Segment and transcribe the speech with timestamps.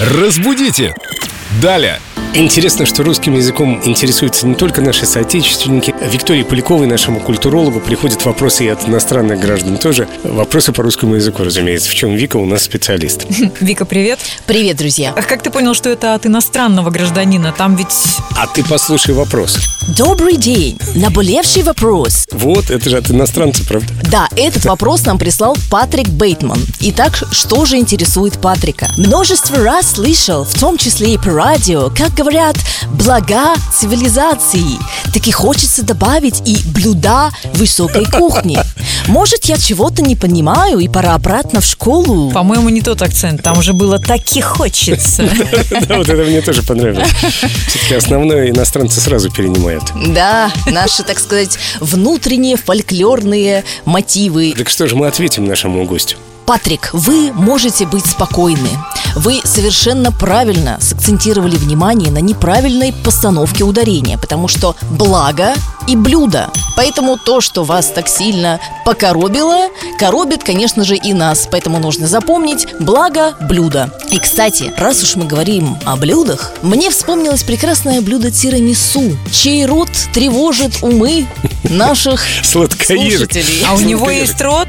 [0.00, 0.94] Разбудите!
[1.62, 1.98] Далее!
[2.34, 5.94] Интересно, что русским языком интересуются не только наши соотечественники.
[6.12, 10.06] Виктории Поляковой, нашему культурологу, приходят вопросы и от иностранных граждан тоже.
[10.22, 11.90] Вопросы по русскому языку, разумеется.
[11.90, 13.24] В чем Вика у нас специалист.
[13.60, 14.20] Вика, привет.
[14.46, 15.14] Привет, друзья.
[15.16, 17.52] А как ты понял, что это от иностранного гражданина?
[17.56, 18.18] Там ведь...
[18.36, 19.58] А ты послушай вопрос.
[19.96, 20.78] Добрый день.
[20.94, 22.26] Наболевший вопрос.
[22.30, 23.88] Вот, это же от иностранца, правда?
[24.12, 26.60] Да, этот вопрос нам прислал Патрик Бейтман.
[26.80, 28.88] Итак, что же интересует Патрика?
[28.98, 32.56] Множество раз слышал, в том числе и по радио, как говорят
[32.92, 34.78] «блага цивилизации».
[35.14, 38.58] Так и хочется добавить и «блюда высокой кухни».
[39.06, 42.30] Может, я чего-то не понимаю и пора обратно в школу?
[42.32, 43.42] По-моему, не тот акцент.
[43.42, 45.26] Там уже было «так и хочется».
[45.88, 47.08] Да, вот это мне тоже понравилось.
[47.68, 49.84] Все-таки основное иностранцы сразу перенимают.
[50.08, 54.54] Да, наши, так сказать, внутренние фольклорные мотивы.
[54.56, 56.16] Так что же мы ответим нашему гостю?
[56.44, 58.70] Патрик, вы можете быть спокойны.
[59.18, 65.54] Вы совершенно правильно сакцентировали внимание на неправильной постановке ударения, потому что благо
[65.88, 66.50] и блюдо.
[66.76, 71.48] Поэтому то, что вас так сильно покоробило, коробит, конечно же, и нас.
[71.50, 73.92] Поэтому нужно запомнить благо блюдо.
[74.12, 79.90] И, кстати, раз уж мы говорим о блюдах, мне вспомнилось прекрасное блюдо тирамису, чей рот
[80.12, 81.26] тревожит умы
[81.64, 83.18] наших Сладкоежек.
[83.18, 83.64] слушателей.
[83.66, 84.68] А у него есть рот?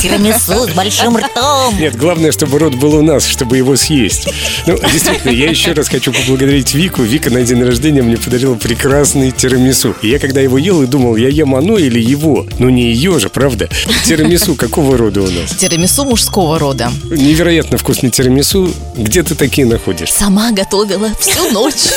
[0.00, 1.78] Тирамису с большим ртом.
[1.78, 4.28] Нет, главное, чтобы рот был у нас, чтобы его съесть.
[4.66, 7.02] Ну, действительно, я еще раз хочу поблагодарить Вику.
[7.02, 9.94] Вика на день рождения мне подарила прекрасный тирамису.
[10.02, 12.46] И я когда его ел и думал, я ем оно или его.
[12.58, 13.68] Ну, не ее же, правда?
[14.04, 15.56] Тирамису какого рода у нас?
[15.56, 16.92] Тирамису мужского рода.
[17.10, 18.72] Невероятно вкусный тирамису.
[18.96, 20.12] Где ты такие находишь?
[20.12, 21.88] Сама готовила всю ночь.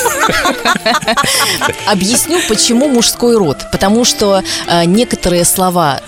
[1.86, 3.58] Объясню, почему мужской род.
[3.72, 6.02] Потому что э, некоторые слова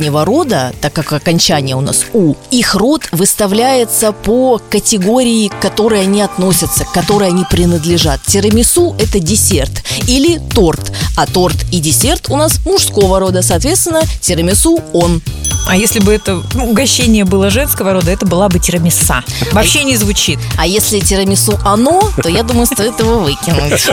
[0.00, 6.02] среднего рода, так как окончание у нас «у», их род выставляется по категории, к которой
[6.02, 8.22] они относятся, к которой они принадлежат.
[8.22, 14.78] Тирамису– это десерт или торт, а торт и десерт у нас мужского рода, соответственно, тирамису–
[14.94, 15.20] он.
[15.70, 19.22] А если бы это ну, угощение было женского рода, это была бы тирамиса.
[19.52, 20.40] Вообще не звучит.
[20.58, 23.88] А если тирамису– оно, то я думаю, стоит его выкинуть.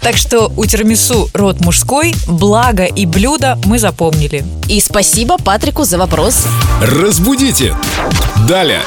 [0.00, 4.44] Так что у тирамису род мужской, благо и блюдо мы запомнили.
[4.68, 6.46] И спасибо Патрику за вопрос.
[6.80, 7.74] Разбудите!
[8.46, 8.82] Далее!